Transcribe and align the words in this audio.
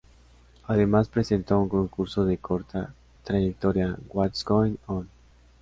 Además, 0.65 1.09
presentó 1.09 1.59
un 1.59 1.69
concurso 1.69 2.25
de 2.25 2.39
corta 2.39 2.91
trayectoria, 3.23 3.99
"What's 4.11 4.43
Going 4.43 4.77
On? 4.87 5.07